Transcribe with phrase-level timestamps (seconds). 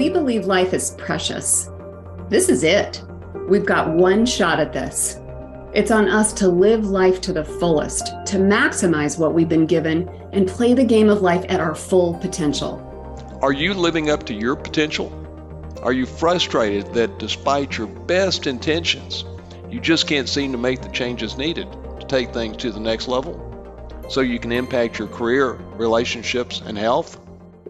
[0.00, 1.68] We believe life is precious.
[2.30, 3.04] This is it.
[3.50, 5.20] We've got one shot at this.
[5.74, 10.08] It's on us to live life to the fullest, to maximize what we've been given,
[10.32, 12.80] and play the game of life at our full potential.
[13.42, 15.12] Are you living up to your potential?
[15.82, 19.26] Are you frustrated that despite your best intentions,
[19.68, 21.70] you just can't seem to make the changes needed
[22.00, 23.36] to take things to the next level
[24.08, 27.19] so you can impact your career, relationships, and health?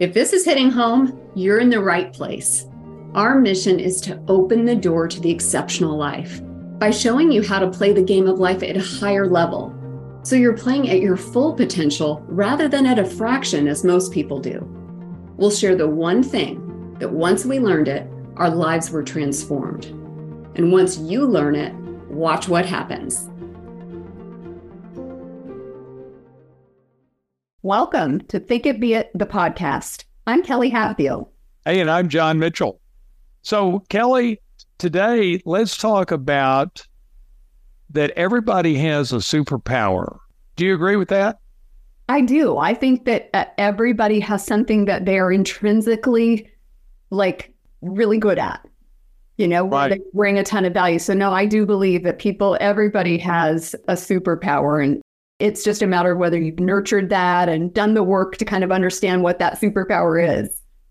[0.01, 2.67] If this is hitting home, you're in the right place.
[3.15, 6.41] Our mission is to open the door to the exceptional life
[6.79, 9.77] by showing you how to play the game of life at a higher level.
[10.23, 14.41] So you're playing at your full potential rather than at a fraction as most people
[14.41, 14.67] do.
[15.37, 19.85] We'll share the one thing that once we learned it, our lives were transformed.
[20.57, 21.75] And once you learn it,
[22.09, 23.29] watch what happens.
[27.63, 30.05] Welcome to Think It Be It, the podcast.
[30.27, 31.29] I'm Kelly Hatfield.
[31.67, 32.81] Hey, and I'm John Mitchell.
[33.43, 34.41] So, Kelly,
[34.79, 36.87] today let's talk about
[37.91, 40.21] that everybody has a superpower.
[40.57, 41.37] Do you agree with that?
[42.09, 42.57] I do.
[42.57, 46.51] I think that uh, everybody has something that they are intrinsically
[47.11, 48.67] like really good at.
[49.37, 49.91] You know, right.
[49.91, 50.99] they bring a ton of value.
[50.99, 55.03] So no, I do believe that people, everybody has a superpower, and
[55.41, 58.63] it's just a matter of whether you've nurtured that and done the work to kind
[58.63, 60.51] of understand what that superpower is.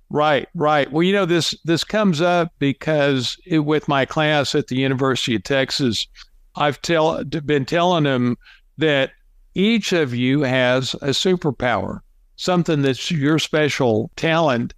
[0.10, 0.92] Right, right.
[0.92, 5.36] Well, you know this this comes up because it, with my class at the University
[5.36, 6.08] of Texas,
[6.56, 8.38] I've tell been telling them
[8.80, 9.12] that
[9.54, 12.00] each of you has a superpower,
[12.38, 14.74] something that's your special talent.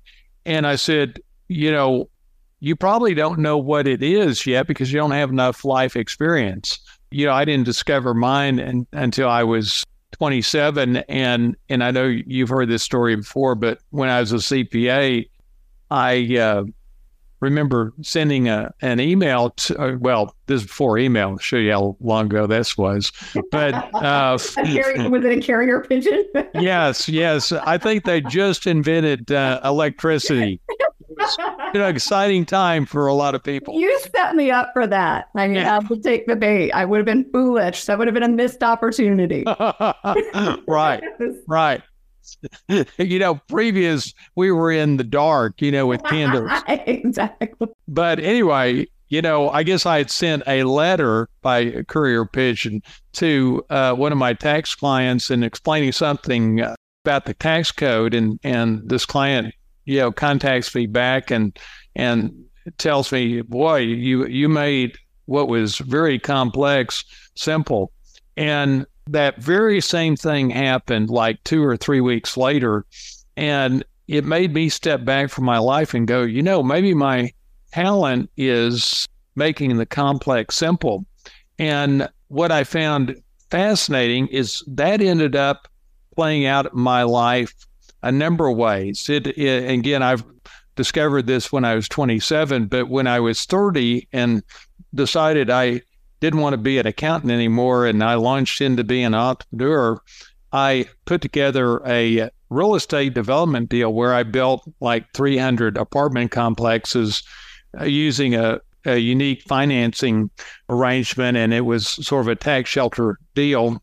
[0.45, 2.09] And I said, you know,
[2.59, 6.79] you probably don't know what it is yet because you don't have enough life experience
[7.11, 10.97] you know, I didn't discover mine and, until I was 27.
[10.97, 15.29] And, and I know you've heard this story before, but when I was a CPA,
[15.89, 16.63] I uh,
[17.41, 21.71] remember sending a, an email to, uh, well, this is before email, I'll show you
[21.71, 23.11] how long ago this was.
[23.51, 26.25] But uh, carrier, was it a carrier pigeon?
[26.53, 27.51] yes, yes.
[27.51, 30.61] I think they just invented uh, electricity
[31.17, 31.37] was
[31.73, 33.79] an exciting time for a lot of people.
[33.79, 35.29] You set me up for that.
[35.35, 36.71] I mean, I would take the bait.
[36.71, 37.85] I would have been foolish.
[37.85, 39.43] That would have been a missed opportunity.
[40.67, 41.03] right,
[41.47, 41.81] right.
[42.97, 46.51] you know, previous we were in the dark, you know, with candles.
[46.67, 47.67] exactly.
[47.87, 52.81] But anyway, you know, I guess I had sent a letter by courier pigeon
[53.13, 56.61] to uh, one of my tax clients and explaining something
[57.03, 59.53] about the tax code, and and this client
[59.85, 61.57] you know contacts me back and
[61.95, 62.33] and
[62.77, 67.03] tells me, boy, you you made what was very complex
[67.35, 67.91] simple,
[68.37, 72.85] and that very same thing happened like two or three weeks later,
[73.35, 77.31] and it made me step back from my life and go, you know, maybe my
[77.71, 81.05] talent is making the complex simple.
[81.57, 83.15] And what I found
[83.49, 85.67] fascinating is that ended up
[86.15, 87.53] playing out in my life
[88.03, 89.09] a number of ways.
[89.09, 90.23] It, it, again, I've
[90.75, 94.43] discovered this when I was 27, but when I was 30 and
[94.93, 95.81] decided I
[96.19, 99.99] didn't want to be an accountant anymore, and I launched into being an entrepreneur,
[100.53, 107.23] I put together a real estate development deal where I built like 300 apartment complexes
[107.79, 110.29] uh, using a, a unique financing
[110.69, 113.81] arrangement, and it was sort of a tax shelter deal.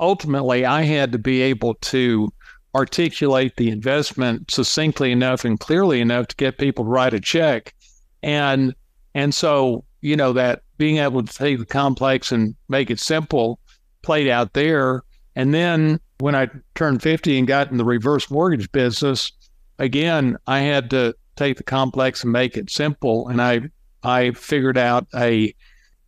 [0.00, 2.32] Ultimately, I had to be able to
[2.74, 7.74] articulate the investment succinctly enough and clearly enough to get people to write a check.
[8.22, 8.74] And
[9.14, 13.60] and so, you know, that being able to take the complex and make it simple
[14.02, 15.02] played out there.
[15.36, 19.30] And then when I turned 50 and got in the reverse mortgage business,
[19.78, 23.28] again, I had to take the complex and make it simple.
[23.28, 23.62] And I
[24.02, 25.54] I figured out a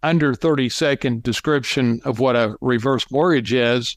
[0.02, 3.96] under 30 second description of what a reverse mortgage is.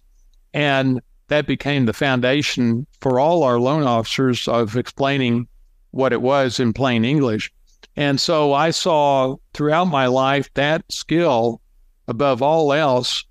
[0.53, 5.47] And that became the foundation for all our loan officers of explaining
[5.91, 7.51] what it was in plain English.
[7.95, 11.61] And so I saw throughout my life that skill
[12.07, 13.25] above all else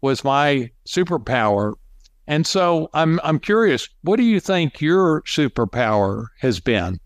[0.00, 1.74] was my superpower.
[2.26, 7.00] And so I'm I'm curious, what do you think your superpower has been?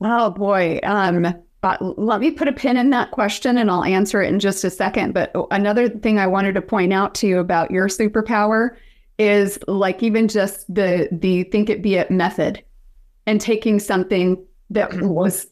[0.00, 0.80] Oh boy.
[0.82, 1.34] Um
[1.80, 4.70] let me put a pin in that question and I'll answer it in just a
[4.70, 5.14] second.
[5.14, 8.76] But another thing I wanted to point out to you about your superpower
[9.18, 12.62] is like even just the the think it be it method
[13.26, 15.46] and taking something that was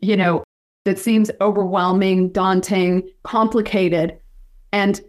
[0.00, 0.42] you know
[0.84, 4.18] that seems overwhelming daunting complicated
[4.72, 5.00] and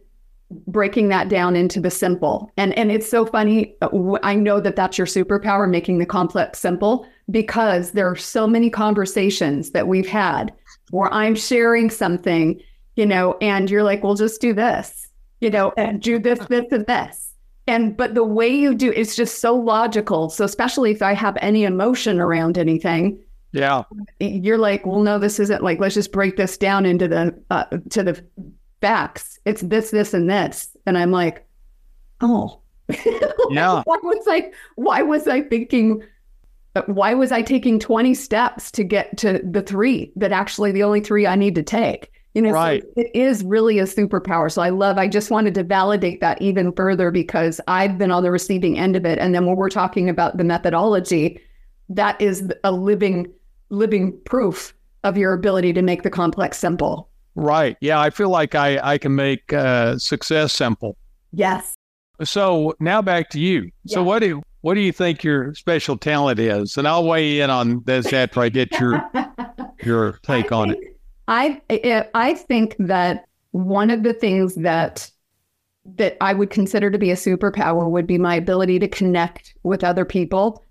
[0.65, 3.75] breaking that down into the simple and and it's so funny
[4.23, 8.69] i know that that's your superpower making the complex simple because there are so many
[8.69, 10.51] conversations that we've had
[10.91, 12.61] where I'm sharing something,
[12.95, 15.07] you know, and you're like, well, just do this,
[15.41, 17.28] you know, and do this, this, and this.
[17.69, 20.29] And but the way you do it's just so logical.
[20.29, 23.19] So especially if I have any emotion around anything,
[23.51, 23.83] yeah,
[24.19, 25.79] you're like, well, no, this isn't like.
[25.79, 28.23] Let's just break this down into the uh, to the
[28.81, 29.39] facts.
[29.45, 31.47] It's this, this, and this, and I'm like,
[32.21, 32.59] oh,
[33.49, 33.83] yeah.
[33.85, 34.51] why was I?
[34.75, 36.03] Why was I thinking?
[36.75, 40.83] uh, Why was I taking 20 steps to get to the three that actually the
[40.83, 42.11] only three I need to take?
[42.39, 42.83] You know, so Right.
[42.95, 44.51] it is really a superpower.
[44.51, 48.23] So I love, I just wanted to validate that even further because I've been on
[48.23, 49.19] the receiving end of it.
[49.19, 51.39] And then when we're talking about the methodology,
[51.89, 53.27] that is a living,
[53.69, 57.09] living proof of your ability to make the complex simple.
[57.35, 57.77] Right.
[57.81, 60.97] Yeah, I feel like I I can make uh, success simple.
[61.31, 61.73] Yes.
[62.23, 63.71] So now back to you.
[63.87, 66.75] So what do what do you think your special talent is?
[66.77, 69.01] And I'll weigh in on this after I get your
[69.83, 70.79] your take I on it.
[70.79, 70.98] think- I
[71.29, 71.61] I
[72.13, 75.09] I think that one of the things that
[75.97, 79.83] that I would consider to be a superpower would be my ability to connect with
[79.83, 80.65] other people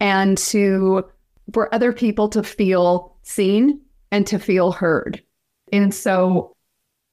[0.00, 1.04] and to
[1.52, 3.80] for other people to feel seen
[4.10, 5.22] and to feel heard.
[5.72, 6.54] And so,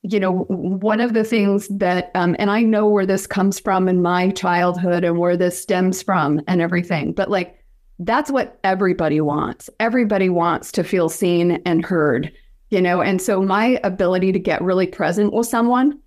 [0.04, 3.90] you know, one of the things that um, and I know where this comes from
[3.90, 7.58] in my childhood and where this stems from and everything, but like
[7.98, 9.72] that's what everybody wants.
[9.80, 12.32] Everybody wants to feel seen and heard
[12.72, 16.00] you know and so my ability to get really present with someone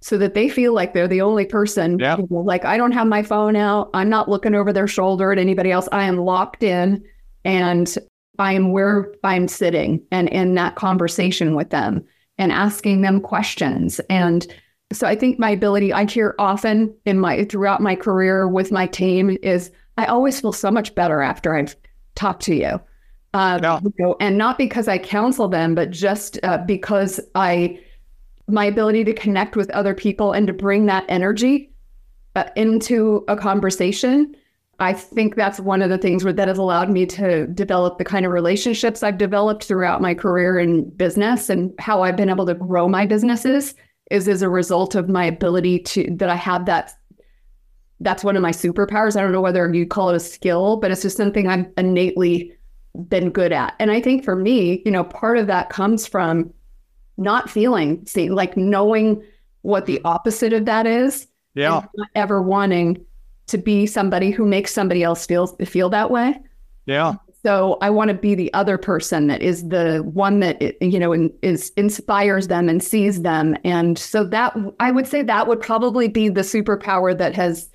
[0.00, 2.18] so that they feel like they're the only person Yeah.
[2.18, 5.32] you know, like i don't have my phone out i'm not looking over their shoulder
[5.32, 7.02] at anybody else i am locked in
[7.44, 7.96] and
[8.38, 12.04] i am where i'm sitting and in that conversation with them
[12.38, 14.46] and asking them questions and
[14.92, 18.86] so i think my ability i hear often in my throughout my career with my
[18.86, 21.74] team is i always feel so much better after i've
[22.14, 22.78] talked to you
[23.34, 24.12] uh, Yeah.
[24.20, 27.80] and not because I counsel them, but just uh, because I,
[28.48, 31.72] my ability to connect with other people and to bring that energy
[32.36, 34.34] uh, into a conversation.
[34.78, 38.04] I think that's one of the things where that has allowed me to develop the
[38.04, 42.46] kind of relationships I've developed throughout my career in business and how I've been able
[42.46, 43.74] to grow my businesses
[44.10, 46.92] is as a result of my ability to that I have that
[48.00, 49.16] that's one of my superpowers.
[49.16, 52.52] I don't know whether you call it a skill, but it's just something I'm innately
[53.08, 53.74] been good at.
[53.78, 56.52] And I think for me, you know, part of that comes from
[57.16, 59.22] not feeling seen, like knowing
[59.62, 61.26] what the opposite of that is.
[61.54, 61.84] Yeah.
[61.96, 63.04] not ever wanting
[63.48, 66.40] to be somebody who makes somebody else feel feel that way.
[66.86, 67.14] Yeah.
[67.44, 71.12] So I want to be the other person that is the one that you know
[71.12, 75.60] in, is inspires them and sees them, and so that I would say that would
[75.60, 77.68] probably be the superpower that has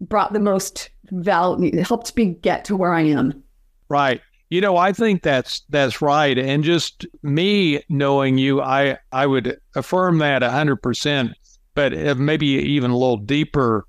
[0.00, 3.42] brought the most value, helped me get to where I am.
[3.88, 4.20] Right.
[4.48, 6.38] You know, I think that's that's right.
[6.38, 11.32] And just me knowing you, I I would affirm that hundred percent.
[11.74, 13.86] But maybe even a little deeper.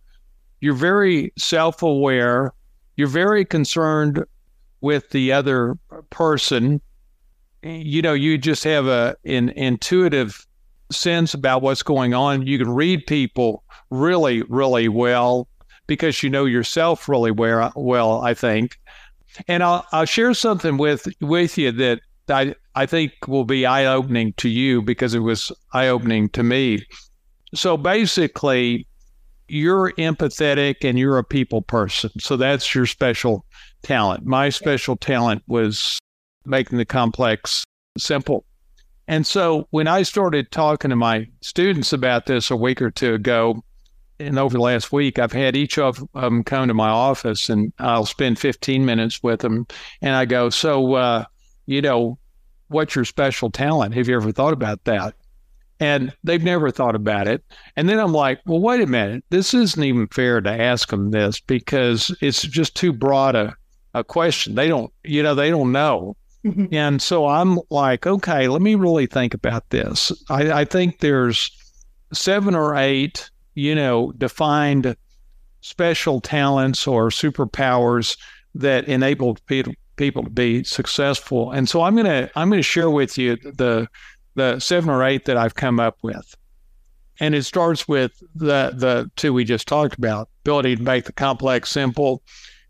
[0.60, 2.52] You're very self-aware.
[2.98, 4.26] You're very concerned
[4.82, 5.78] with the other
[6.10, 6.82] person.
[7.64, 10.46] You know, you just have a an intuitive
[10.92, 12.46] sense about what's going on.
[12.48, 15.48] You can read people really, really well
[15.86, 17.72] because you know yourself really well.
[17.76, 18.80] Well, I think.
[19.48, 23.86] And I'll, I'll share something with with you that I I think will be eye
[23.86, 26.86] opening to you because it was eye opening to me.
[27.56, 28.88] So basically,
[29.48, 32.12] you're empathetic and you're a people person.
[32.20, 33.46] So that's your special
[33.82, 34.26] talent.
[34.26, 35.98] My special talent was
[36.46, 37.64] making the complex
[37.98, 38.46] simple.
[39.08, 43.14] And so when I started talking to my students about this a week or two
[43.14, 43.64] ago,
[44.20, 47.72] and over the last week, I've had each of them come to my office and
[47.80, 49.68] I'll spend 15 minutes with them.
[50.02, 51.26] And I go, So, uh,
[51.66, 52.18] you know,
[52.68, 53.94] what's your special talent?
[53.94, 55.16] Have you ever thought about that?
[55.80, 57.44] And they've never thought about it.
[57.76, 59.24] And then I'm like, Well, wait a minute.
[59.30, 63.56] This isn't even fair to ask them this because it's just too broad a,
[63.94, 64.56] a question.
[64.56, 66.16] They don't, you know, they don't know.
[66.72, 70.12] And so I'm like, okay, let me really think about this.
[70.30, 71.52] I, I think there's
[72.14, 74.96] seven or eight, you know, defined
[75.62, 78.16] special talents or superpowers
[78.54, 81.52] that enable people people to be successful.
[81.52, 83.88] And so I'm gonna I'm gonna share with you the
[84.36, 86.36] the seven or eight that I've come up with.
[87.20, 91.14] And it starts with the the two we just talked about: ability to make the
[91.14, 92.22] complex simple,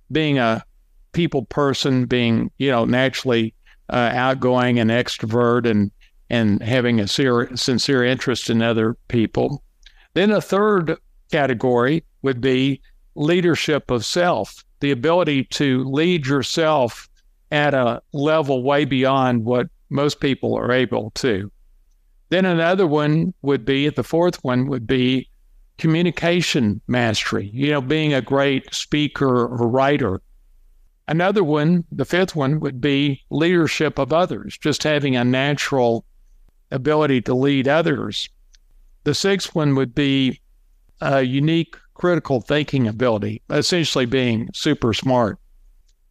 [0.09, 0.63] being a
[1.11, 3.53] people person, being you know naturally
[3.89, 5.91] uh, outgoing and extrovert, and
[6.29, 9.63] and having a ser- sincere interest in other people.
[10.17, 10.97] Then a third
[11.31, 12.81] category would be
[13.13, 17.07] leadership of self, the ability to lead yourself
[17.51, 21.51] at a level way beyond what most people are able to.
[22.29, 25.29] Then another one would be, the fourth one would be
[25.77, 30.19] communication mastery, you know, being a great speaker or writer.
[31.07, 36.05] Another one, the fifth one, would be leadership of others, just having a natural
[36.71, 38.27] ability to lead others.
[39.07, 40.41] The sixth one would be
[40.99, 45.39] a unique critical thinking ability, essentially being super smart.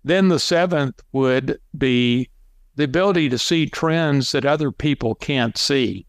[0.02, 2.30] Then the seventh would be
[2.76, 6.06] the ability to see trends that other people can't see.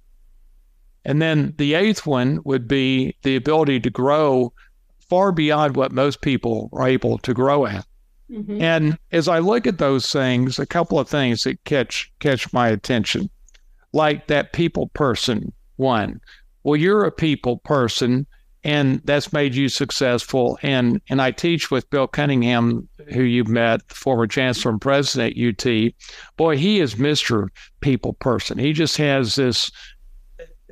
[1.03, 4.53] And then the eighth one would be the ability to grow
[5.09, 7.85] far beyond what most people are able to grow at.
[8.31, 8.61] Mm-hmm.
[8.61, 12.69] And as I look at those things, a couple of things that catch catch my
[12.69, 13.29] attention,
[13.91, 16.21] like that people person one.
[16.67, 18.27] Well, you're a people person,
[18.61, 20.59] and that's made you successful.
[20.61, 25.65] And and I teach with Bill Cunningham, who you've met, former chancellor and president at
[25.65, 25.93] UT.
[26.35, 28.57] Boy, he is Mister People person.
[28.57, 29.71] He just has this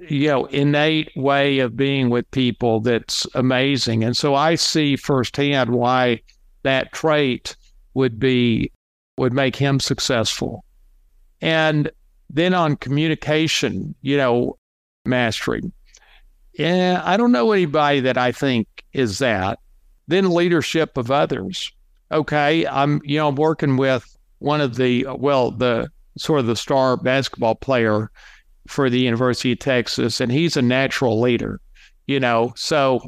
[0.09, 5.69] you know innate way of being with people that's amazing and so i see firsthand
[5.69, 6.19] why
[6.63, 7.55] that trait
[7.93, 8.69] would be
[9.17, 10.65] would make him successful
[11.39, 11.89] and
[12.29, 14.57] then on communication you know
[15.05, 15.61] mastery
[16.57, 19.59] yeah i don't know anybody that i think is that
[20.07, 21.71] then leadership of others
[22.11, 26.55] okay i'm you know i'm working with one of the well the sort of the
[26.55, 28.09] star basketball player
[28.67, 31.59] for the University of Texas, and he's a natural leader,
[32.07, 32.53] you know.
[32.55, 33.01] So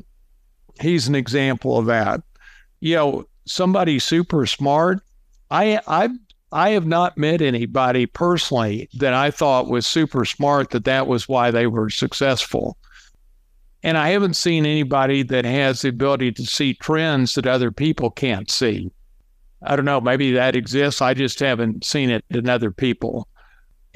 [0.79, 2.21] he's an example of that.
[2.79, 4.99] You know, somebody super smart.
[5.49, 6.09] I I
[6.51, 11.27] I have not met anybody personally that I thought was super smart that that was
[11.27, 12.77] why they were successful.
[13.83, 18.09] And I haven't seen anybody that has the ability to see trends that other people
[18.09, 18.91] can't see.
[19.61, 21.01] I don't know, maybe that exists.
[21.01, 23.27] I just haven't seen it in other people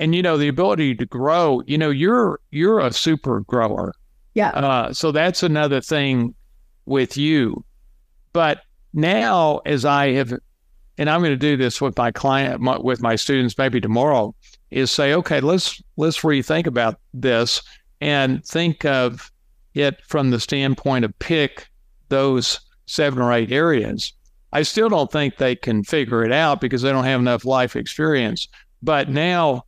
[0.01, 3.93] and you know the ability to grow you know you're you're a super grower
[4.33, 6.33] yeah uh, so that's another thing
[6.85, 7.63] with you
[8.33, 10.33] but now as i have
[10.97, 14.33] and i'm going to do this with my client my, with my students maybe tomorrow
[14.71, 17.61] is say okay let's let's rethink about this
[18.01, 19.30] and think of
[19.73, 21.67] it from the standpoint of pick
[22.09, 24.13] those seven or eight areas
[24.51, 27.75] i still don't think they can figure it out because they don't have enough life
[27.75, 28.47] experience
[28.81, 29.63] but now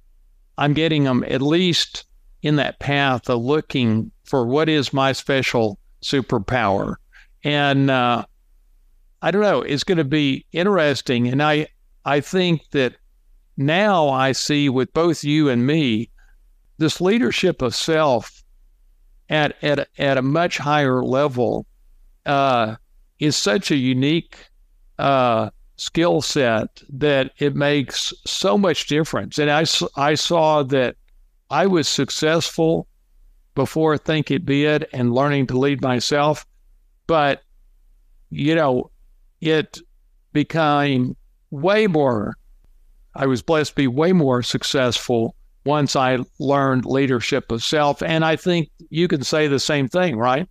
[0.58, 2.06] I'm getting them at least
[2.42, 6.96] in that path of looking for what is my special superpower.
[7.44, 8.26] And uh,
[9.22, 11.28] I don't know, it's going to be interesting.
[11.28, 11.68] And I,
[12.06, 12.96] I think that
[13.58, 16.10] now I see with both you and me
[16.78, 18.43] this leadership of self
[19.30, 21.66] at, at, at a much higher level
[22.26, 22.76] uh,
[23.20, 24.38] is such a unique
[25.00, 29.40] uh, skill set that it makes so much difference.
[29.40, 29.66] And I,
[29.96, 30.96] I saw that
[31.50, 32.88] I was successful
[33.56, 36.46] before Think It It and learning to lead myself.
[37.08, 37.42] But,
[38.30, 38.92] you know,
[39.42, 39.80] it
[40.32, 41.16] became
[41.52, 42.36] way more,
[43.16, 45.36] I was blessed to be way more successful
[45.66, 48.02] once I learned leadership of self.
[48.02, 50.48] And I think you can say the same thing, right?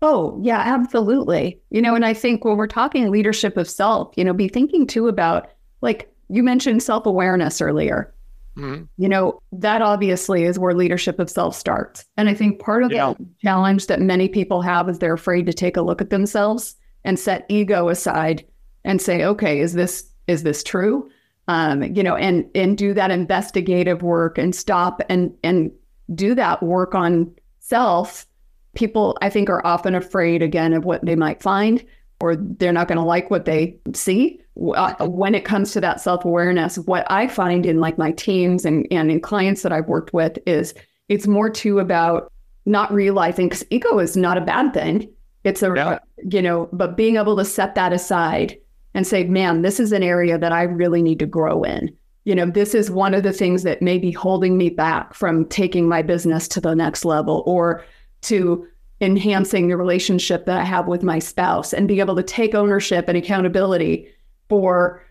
[0.00, 1.60] Oh, yeah, absolutely.
[1.70, 4.86] You know, and I think when we're talking leadership of self, you know, be thinking
[4.86, 5.50] too about
[5.80, 8.12] like you mentioned self awareness earlier.
[8.56, 8.84] Mm-hmm.
[8.96, 12.04] You know, that obviously is where leadership of self starts.
[12.16, 13.14] And I think part of yeah.
[13.18, 16.74] the challenge that many people have is they're afraid to take a look at themselves
[17.04, 18.44] and set ego aside
[18.84, 21.08] and say, okay, is this is this true?
[21.48, 25.70] Um, you know, and and do that investigative work and stop and and
[26.14, 28.26] do that work on self
[28.74, 31.84] people, I think, are often afraid again of what they might find,
[32.20, 34.40] or they're not going to like what they see.
[34.74, 38.64] Uh, when it comes to that self awareness, what I find in like my teams
[38.64, 40.74] and, and in clients that I've worked with is
[41.08, 42.32] it's more too about
[42.66, 45.10] not realizing because ego is not a bad thing.
[45.44, 45.98] It's a, yeah.
[46.30, 48.58] you know, but being able to set that aside
[48.94, 51.94] and say, man, this is an area that I really need to grow in.
[52.24, 55.46] You know, this is one of the things that may be holding me back from
[55.46, 57.84] taking my business to the next level or
[58.22, 58.66] to
[59.00, 63.08] enhancing the relationship that I have with my spouse and be able to take ownership
[63.08, 64.08] and accountability
[64.48, 65.04] for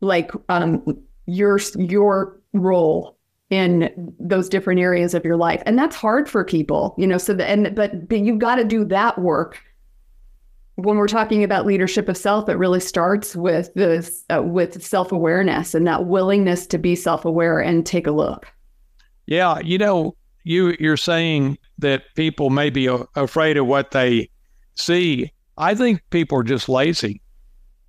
[0.00, 3.16] like um, your your role
[3.50, 7.32] in those different areas of your life and that's hard for people you know so
[7.32, 9.62] the, and but, but you've got to do that work
[10.76, 15.74] when we're talking about leadership of self it really starts with this uh, with self-awareness
[15.74, 18.46] and that willingness to be self-aware and take a look
[19.26, 20.14] yeah you know
[20.44, 24.30] you you're saying that people may be afraid of what they
[24.76, 25.32] see.
[25.58, 27.20] I think people are just lazy.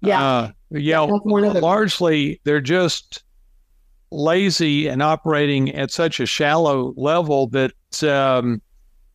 [0.02, 0.24] Yeah.
[0.24, 1.06] Uh, yeah.
[1.06, 3.24] The- largely, they're just
[4.12, 8.62] lazy and operating at such a shallow level that, um,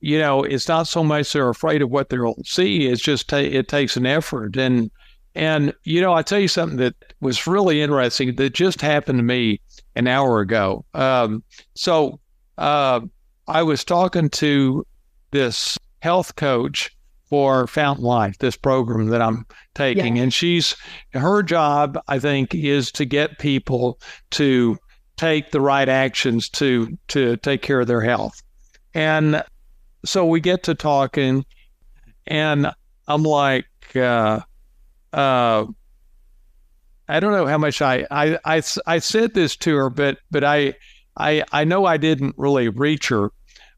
[0.02, 2.88] you know, it's not so much they're afraid of what they'll see.
[2.88, 4.56] It's just ta- it takes an effort.
[4.56, 4.90] And,
[5.36, 9.22] and, you know, I tell you something that was really interesting that just happened to
[9.22, 9.60] me
[9.94, 10.84] an hour ago.
[10.92, 11.44] Um,
[11.76, 12.18] so
[12.58, 13.00] uh,
[13.46, 14.84] I was talking to
[15.30, 16.90] this health coach
[17.30, 20.16] for Fountain Life, this program that I'm taking.
[20.16, 20.24] Yeah.
[20.24, 20.74] And she's,
[21.12, 24.00] her job, I think, is to get people
[24.32, 24.76] to
[25.16, 28.42] take the right actions to, to take care of their health.
[28.94, 29.44] And
[30.04, 31.44] so we get to talking,
[32.26, 32.70] and
[33.06, 34.40] I'm like, uh,
[35.12, 35.66] uh,
[37.08, 40.44] I don't know how much I, I, I, I said this to her, but, but
[40.44, 40.74] I,
[41.16, 43.30] I, I know I didn't really reach her,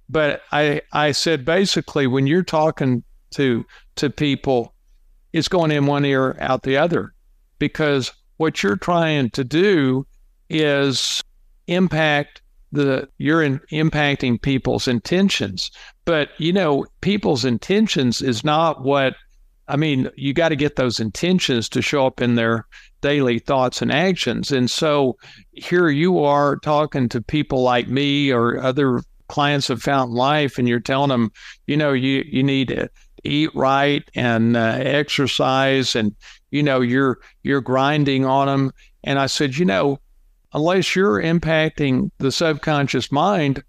[0.09, 3.03] but I, I said basically when you're talking
[3.33, 3.65] to
[3.97, 4.75] to people
[5.33, 7.13] it's going in one ear out the other
[7.59, 10.07] because what you're trying to do
[10.49, 11.23] is
[11.67, 12.41] impact
[12.73, 15.71] the you're in, impacting people's intentions.
[16.05, 19.15] But you know people's intentions is not what
[19.67, 22.67] i mean you got to get those intentions to show up in their
[23.05, 24.51] daily thoughts and actions.
[24.51, 25.19] And so
[25.53, 30.67] here you are talking to people like me or other clients of fountain life and
[30.67, 31.31] you're telling them
[31.67, 32.89] you know you you need to
[33.25, 36.15] eat right and uh, exercise and
[36.51, 38.71] you know you're you're grinding on them
[39.03, 39.99] and i said you know
[40.55, 43.63] unless you're impacting the subconscious mind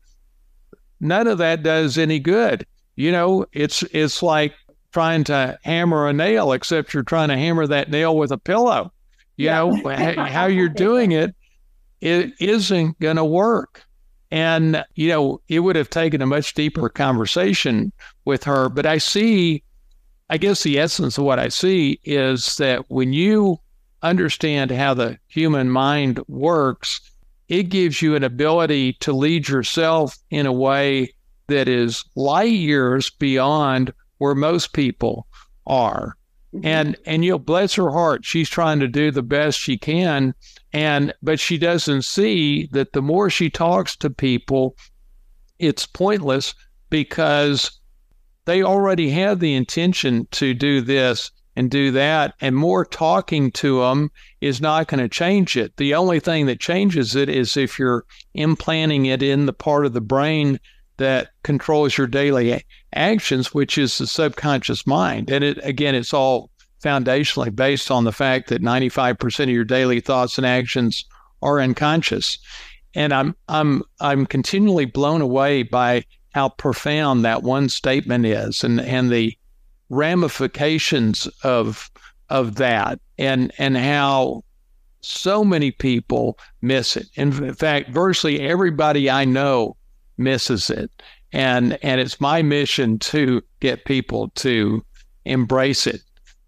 [1.00, 2.66] none of that does any good
[2.96, 4.54] you know it's it's like
[4.94, 8.92] trying to hammer a nail except you're trying to hammer that nail with a pillow
[9.36, 9.64] you yeah.
[9.64, 11.36] know how you're doing it
[12.02, 13.86] it isn't going to work
[14.32, 17.92] and, you know, it would have taken a much deeper conversation
[18.26, 18.68] with her.
[18.70, 19.64] But I see,
[20.30, 23.60] I guess the essence of what I see is that when you
[24.10, 27.02] understand how the human mind works,
[27.48, 31.14] it gives you an ability to lead yourself in a way
[31.48, 35.28] that is light years beyond where most people
[35.68, 36.18] are.
[36.54, 36.66] Mm-hmm.
[36.66, 40.34] And and you know, bless her heart, she's trying to do the best she can
[40.76, 44.76] and but she doesn't see that the more she talks to people,
[45.58, 46.54] it's pointless
[46.90, 47.80] because
[48.44, 52.34] they already have the intention to do this and do that.
[52.42, 55.78] And more talking to them is not going to change it.
[55.78, 59.94] The only thing that changes it is if you're implanting it in the part of
[59.94, 60.60] the brain
[60.98, 62.64] that controls your daily
[62.94, 65.30] actions, which is the subconscious mind.
[65.30, 66.50] And it again, it's all
[66.84, 71.06] foundationally based on the fact that 95% of your daily thoughts and actions
[71.42, 72.38] are unconscious.
[72.94, 78.80] And I'm I'm I'm continually blown away by how profound that one statement is and
[78.80, 79.38] and the
[79.90, 81.90] ramifications of
[82.30, 84.44] of that and and how
[85.02, 87.08] so many people miss it.
[87.16, 89.78] In fact, virtually everybody I know
[90.18, 90.90] misses it.
[91.32, 94.84] And and it's my mission to get people to
[95.26, 96.02] embrace it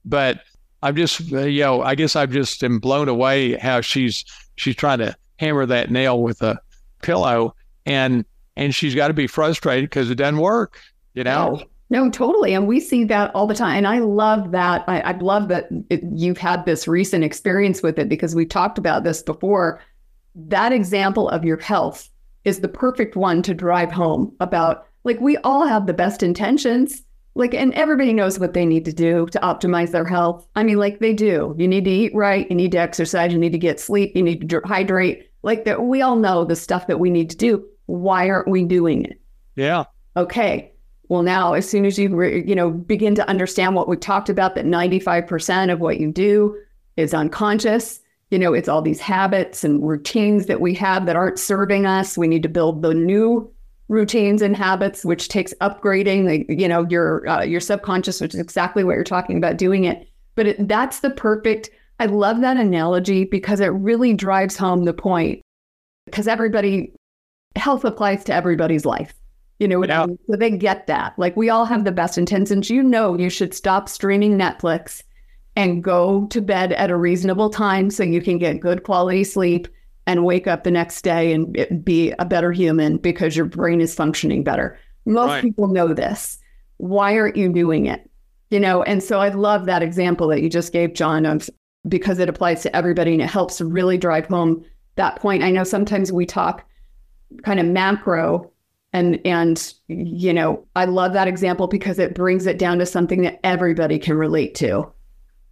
[0.07, 0.41] but
[0.81, 4.23] I'm just, you know, I guess I've just been blown away how she's
[4.55, 6.59] she's trying to hammer that nail with a
[7.01, 7.53] pillow,
[7.85, 10.79] and and she's got to be frustrated because it doesn't work,
[11.13, 11.55] you know.
[11.55, 13.77] No, no, totally, and we see that all the time.
[13.77, 14.83] And I love that.
[14.87, 18.77] I, I love that it, you've had this recent experience with it because we talked
[18.77, 19.81] about this before.
[20.35, 22.09] That example of your health
[22.43, 24.87] is the perfect one to drive home about.
[25.03, 27.03] Like we all have the best intentions
[27.37, 30.77] like and everybody knows what they need to do to optimize their health i mean
[30.77, 33.57] like they do you need to eat right you need to exercise you need to
[33.57, 37.09] get sleep you need to hydrate like that we all know the stuff that we
[37.09, 39.21] need to do why aren't we doing it
[39.55, 39.83] yeah
[40.15, 40.73] okay
[41.09, 44.29] well now as soon as you re, you know begin to understand what we talked
[44.29, 46.57] about that 95% of what you do
[46.95, 47.99] is unconscious
[48.31, 52.17] you know it's all these habits and routines that we have that aren't serving us
[52.17, 53.51] we need to build the new
[53.89, 58.39] routines and habits, which takes upgrading, the, you know, your uh, your subconscious, which is
[58.39, 60.07] exactly what you're talking about doing it.
[60.35, 61.69] But it, that's the perfect.
[61.99, 65.41] I love that analogy because it really drives home the point.
[66.05, 66.93] Because everybody,
[67.55, 69.13] health applies to everybody's life.
[69.59, 70.05] You know, yeah.
[70.29, 71.17] so they get that.
[71.17, 72.69] Like we all have the best intentions.
[72.69, 75.01] You know, you should stop streaming Netflix
[75.55, 79.67] and go to bed at a reasonable time so you can get good quality sleep
[80.05, 83.95] and wake up the next day and be a better human because your brain is
[83.95, 84.79] functioning better.
[85.05, 85.43] Most right.
[85.43, 86.37] people know this.
[86.77, 88.07] Why aren't you doing it?
[88.51, 91.49] You know, and so I love that example that you just gave, John, of
[91.87, 94.63] because it applies to everybody and it helps really drive home
[94.95, 95.43] that point.
[95.43, 96.65] I know sometimes we talk
[97.43, 98.51] kind of macro
[98.97, 103.21] and and you know, I love that example because it brings it down to something
[103.21, 104.91] that everybody can relate to.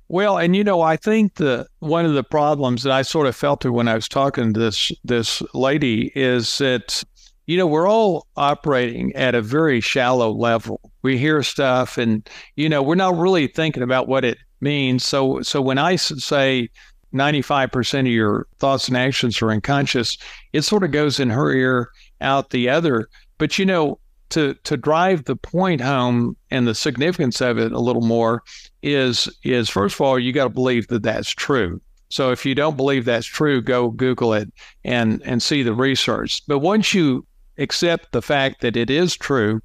[0.07, 3.35] Well, and you know, I think the one of the problems that I sort of
[3.35, 7.03] felt it when I was talking to this this lady is that
[7.45, 10.79] you know we're all operating at a very shallow level.
[11.03, 15.05] We hear stuff, and you know we're not really thinking about what it means.
[15.05, 16.69] So, so when I say
[17.13, 20.17] 95% of your thoughts and actions are unconscious,
[20.53, 21.89] it sort of goes in her ear,
[22.21, 23.07] out the other.
[23.37, 27.79] But you know, to to drive the point home and the significance of it a
[27.79, 28.43] little more
[28.81, 31.79] is is first of all you got to believe that that's true.
[32.09, 34.51] So if you don't believe that's true, go Google it
[34.83, 36.41] and and see the research.
[36.47, 37.25] But once you
[37.57, 39.61] accept the fact that it is true,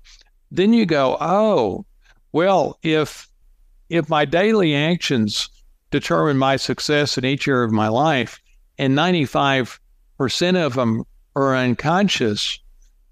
[0.50, 1.84] then you go, oh,
[2.32, 3.28] well, if
[3.88, 5.48] if my daily actions
[5.90, 8.40] determine my success in each area of my life,
[8.78, 9.78] and 95%
[10.54, 11.04] of them
[11.34, 12.60] are unconscious,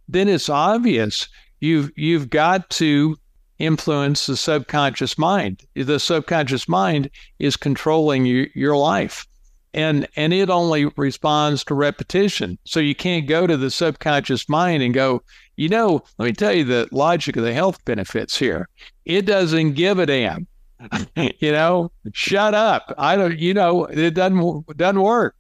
[0.08, 1.28] then it's obvious
[1.60, 3.16] you've you've got to
[3.58, 5.62] influence the subconscious mind.
[5.74, 9.26] The subconscious mind is controlling you, your life.
[9.74, 12.58] And and it only responds to repetition.
[12.64, 15.22] So you can't go to the subconscious mind and go,
[15.56, 18.68] you know, let me tell you the logic of the health benefits here.
[19.04, 20.46] It doesn't give a damn.
[21.16, 22.94] you know, shut up.
[22.96, 25.34] I don't you know, it doesn't doesn't work.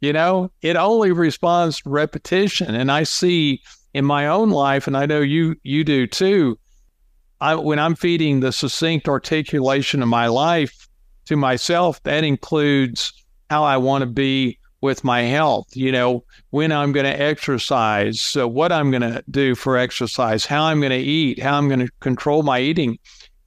[0.00, 2.74] You know, it only responds to repetition.
[2.74, 3.62] And I see
[3.94, 6.58] in my own life, and I know you you do too.
[7.40, 10.88] I, when I'm feeding the succinct articulation of my life
[11.26, 13.12] to myself, that includes
[13.50, 15.66] how I want to be with my health.
[15.74, 20.46] You know, when I'm going to exercise, so what I'm going to do for exercise,
[20.46, 22.98] how I'm going to eat, how I'm going to control my eating,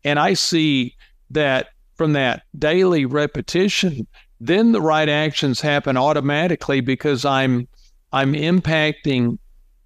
[0.04, 0.96] and I see
[1.32, 4.08] that from that daily repetition,
[4.40, 7.68] then the right actions happen automatically because I'm
[8.12, 9.38] I'm impacting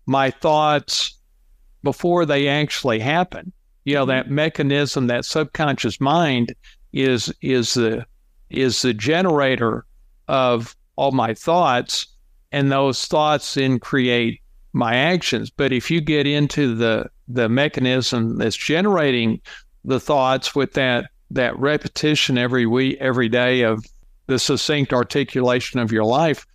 [0.09, 1.15] my thoughts
[1.83, 3.53] before they actually happen.
[3.85, 4.35] You know, that mm-hmm.
[4.35, 6.53] mechanism, that subconscious mind
[6.91, 8.05] is is the
[8.49, 9.85] is the generator
[10.27, 12.07] of all my thoughts,
[12.51, 14.41] and those thoughts then create
[14.73, 15.51] my actions.
[15.51, 19.39] But if you get into the the mechanism that's generating
[19.85, 23.85] the thoughts with that that repetition every week, every day of
[24.25, 26.47] the succinct articulation of your life,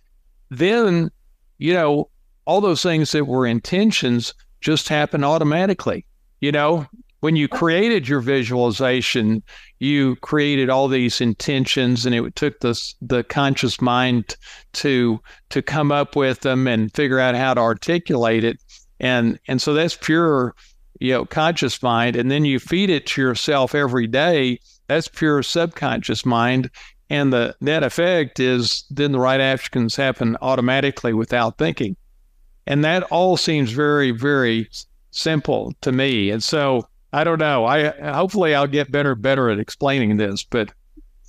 [0.49, 1.09] then
[1.57, 2.09] you know
[2.45, 6.05] all those things that were intentions just happen automatically.
[6.39, 6.87] You know,
[7.19, 9.41] when you created your visualization,
[9.79, 14.35] you created all these intentions, and it took the the conscious mind
[14.73, 18.61] to to come up with them and figure out how to articulate it.
[18.99, 20.53] And and so that's pure,
[20.99, 22.15] you know, conscious mind.
[22.15, 24.59] And then you feed it to yourself every day.
[24.87, 26.69] That's pure subconscious mind.
[27.09, 31.95] And the net effect is then the right actions happen automatically without thinking.
[32.67, 34.69] And that all seems very, very
[35.11, 36.31] simple to me.
[36.31, 37.65] And so I don't know.
[37.65, 40.71] I hopefully I'll get better, better at explaining this, but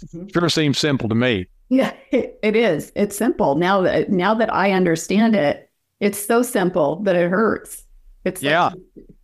[0.05, 0.27] mm-hmm.
[0.33, 1.47] sure seems simple to me.
[1.69, 2.93] Yeah, it is.
[2.95, 3.57] It's simple.
[3.57, 5.71] Now that now that I understand it,
[6.01, 7.85] it's so simple that it hurts.
[8.25, 8.71] It's yeah.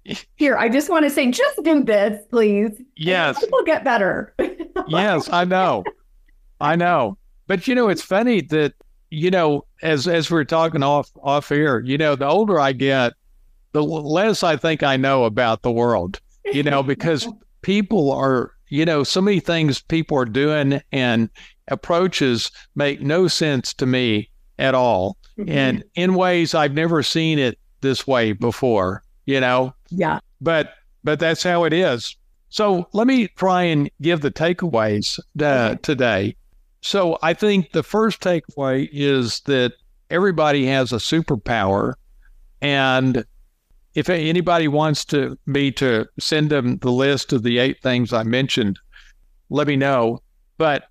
[0.04, 2.80] Like, here, I just want to say, just do this, please.
[2.96, 4.34] Yes, will get better.
[4.88, 5.84] yes, I know,
[6.60, 7.16] I know.
[7.46, 8.74] But you know, it's funny that
[9.10, 12.72] you know, as as we are talking off off air, you know, the older I
[12.72, 13.12] get,
[13.72, 16.20] the less I think I know about the world.
[16.52, 17.28] You know, because
[17.62, 21.30] people are, you know, so many things people are doing and
[21.68, 25.50] approaches make no sense to me at all, mm-hmm.
[25.50, 29.02] and in ways I've never seen it this way before.
[29.26, 29.74] You know.
[29.90, 30.20] Yeah.
[30.40, 32.16] But but that's how it is.
[32.48, 35.78] So let me try and give the takeaways uh, okay.
[35.82, 36.36] today.
[36.82, 39.72] So I think the first takeaway is that
[40.10, 41.94] everybody has a superpower.
[42.60, 43.24] And
[43.94, 48.24] if anybody wants to me to send them the list of the eight things I
[48.24, 48.78] mentioned,
[49.48, 50.20] let me know.
[50.58, 50.84] But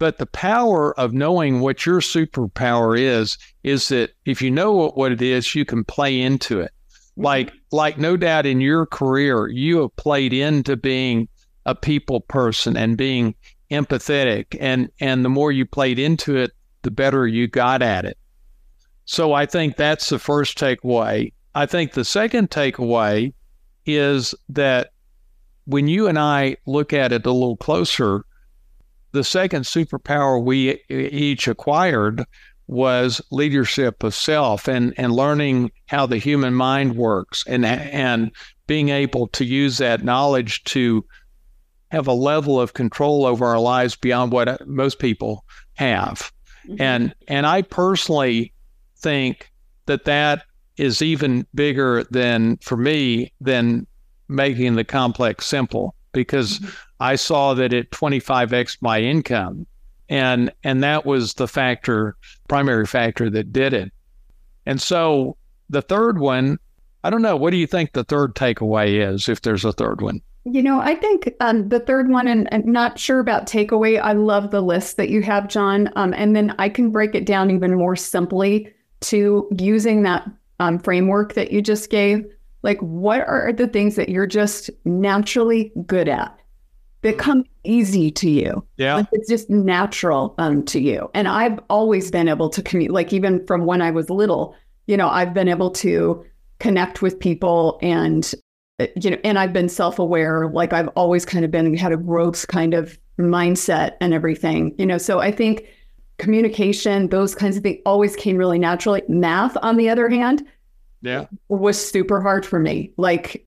[0.00, 4.96] but the power of knowing what your superpower is is that if you know what,
[4.96, 6.72] what it is, you can play into it.
[7.12, 7.22] Mm-hmm.
[7.22, 11.28] Like like no doubt in your career, you have played into being
[11.64, 13.36] a people person and being
[13.74, 18.18] empathetic and and the more you played into it the better you got at it.
[19.04, 21.32] So i think that's the first takeaway.
[21.54, 23.32] I think the second takeaway
[23.86, 24.90] is that
[25.66, 28.24] when you and i look at it a little closer
[29.12, 32.24] the second superpower we each acquired
[32.66, 38.30] was leadership of self and and learning how the human mind works and and
[38.66, 41.04] being able to use that knowledge to
[41.94, 46.32] have a level of control over our lives beyond what most people have.
[46.66, 46.82] Mm-hmm.
[46.82, 48.52] And and I personally
[48.98, 49.50] think
[49.86, 50.44] that that
[50.76, 53.86] is even bigger than for me than
[54.28, 56.70] making the complex simple because mm-hmm.
[57.00, 59.66] I saw that it 25x my income.
[60.08, 62.16] And and that was the factor,
[62.48, 63.92] primary factor that did it.
[64.66, 65.36] And so
[65.70, 66.58] the third one,
[67.04, 70.00] I don't know, what do you think the third takeaway is if there's a third
[70.00, 70.20] one?
[70.46, 73.98] You know, I think um, the third one, and, not sure about takeaway.
[74.00, 75.90] I love the list that you have, John.
[75.96, 80.28] Um, and then I can break it down even more simply to using that
[80.60, 82.26] um, framework that you just gave.
[82.62, 86.38] Like, what are the things that you're just naturally good at
[87.00, 88.66] that come easy to you?
[88.76, 88.96] Yeah.
[88.96, 91.10] Like it's just natural um, to you.
[91.14, 94.54] And I've always been able to commute, like, even from when I was little,
[94.86, 96.22] you know, I've been able to
[96.58, 98.30] connect with people and
[98.78, 100.48] you know, and I've been self aware.
[100.48, 104.86] Like I've always kind of been had a growth kind of mindset and everything, you
[104.86, 104.98] know.
[104.98, 105.66] So I think
[106.18, 109.02] communication, those kinds of things always came really naturally.
[109.08, 110.46] Math, on the other hand,
[111.02, 112.92] yeah, was super hard for me.
[112.96, 113.46] Like,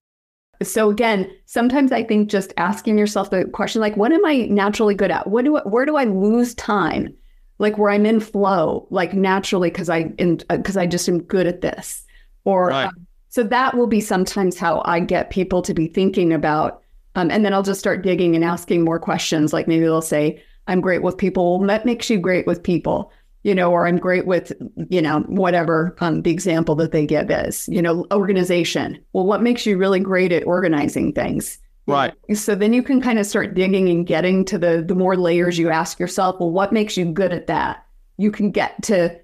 [0.62, 4.94] so again, sometimes I think just asking yourself the question, like, what am I naturally
[4.94, 5.26] good at?
[5.26, 7.14] What do I, where do I lose time?
[7.58, 11.46] Like where I'm in flow, like naturally, because I because uh, I just am good
[11.46, 12.04] at this,
[12.44, 12.86] or right.
[12.86, 16.82] um, so that will be sometimes how I get people to be thinking about.
[17.14, 19.52] Um, and then I'll just start digging and asking more questions.
[19.52, 21.58] Like maybe they'll say, I'm great with people.
[21.58, 23.12] Well, what makes you great with people?
[23.42, 24.52] You know, or I'm great with,
[24.90, 29.02] you know, whatever um, the example that they give is, you know, organization.
[29.12, 31.58] Well, what makes you really great at organizing things?
[31.86, 32.12] Right.
[32.34, 35.58] So then you can kind of start digging and getting to the the more layers
[35.58, 37.86] you ask yourself, well, what makes you good at that?
[38.18, 39.18] You can get to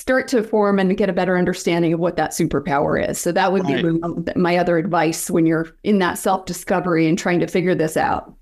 [0.00, 3.20] start to form and get a better understanding of what that superpower is.
[3.20, 3.84] So that would right.
[3.84, 7.98] be my other advice when you're in that self discovery and trying to figure this
[7.98, 8.34] out.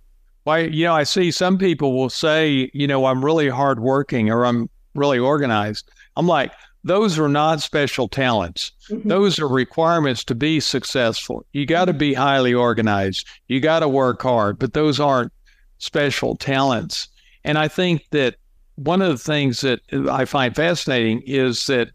[0.45, 4.47] Why, you know, I see some people will say, you know, I'm really hardworking or
[4.47, 5.91] I'm really organized.
[6.17, 6.53] I'm like,
[6.85, 8.71] those are not special talents.
[8.89, 9.09] Mm-hmm.
[9.09, 11.45] Those are requirements to be successful.
[11.53, 13.27] You got to be highly organized.
[13.49, 15.33] You got to work hard, but those aren't
[15.79, 17.09] special talents.
[17.43, 18.37] And I think that
[18.79, 21.91] one of the things that I find fascinating is that,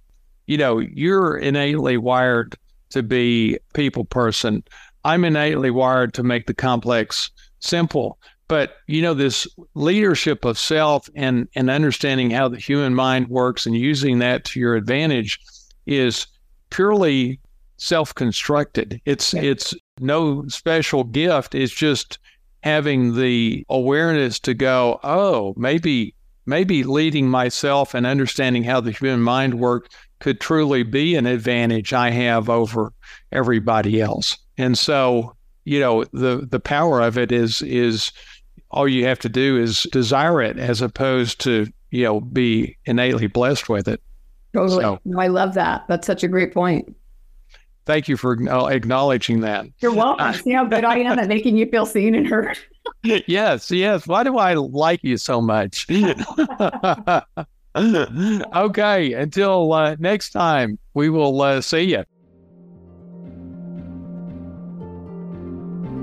[0.48, 2.56] you know, you're innately wired
[2.89, 4.63] to be people person.
[5.06, 8.17] I'm innately wired to make the complex simple.
[8.50, 13.65] But you know, this leadership of self and and understanding how the human mind works
[13.65, 15.39] and using that to your advantage
[15.86, 16.28] is
[16.69, 17.39] purely
[17.78, 19.02] self-constructed.
[19.06, 21.56] It's it's no special gift.
[21.56, 22.19] It's just
[22.63, 26.13] having the awareness to go, oh, maybe
[26.46, 31.94] maybe leading myself and understanding how the human mind works could truly be an advantage
[31.94, 32.94] I have over
[33.32, 34.38] everybody else.
[34.58, 38.12] And so, you know, the the power of it is is
[38.72, 43.28] all you have to do is desire it as opposed to, you know, be innately
[43.28, 44.02] blessed with it.
[44.54, 44.82] Totally.
[44.82, 45.84] So, no, I love that.
[45.88, 46.96] That's such a great point.
[47.86, 48.34] Thank you for
[48.72, 49.66] acknowledging that.
[49.80, 50.34] You're welcome.
[50.34, 52.58] See how good I am at making you feel seen and heard.
[53.04, 54.08] Yes, yes.
[54.08, 55.88] Why do I like you so much?
[57.76, 62.04] okay, until uh, next time, we will uh, see you.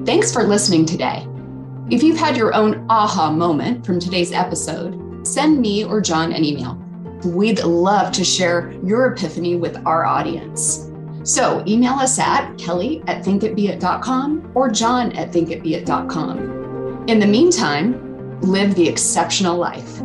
[0.06, 1.26] Thanks for listening today.
[1.90, 6.44] If you've had your own aha moment from today's episode, send me or John an
[6.44, 6.74] email.
[7.24, 10.90] We'd love to share your epiphany with our audience.
[11.22, 16.59] So email us at kelly at thinkitbeit.com or john at thinkitbeit.com.
[17.10, 20.00] In the meantime, live the exceptional life.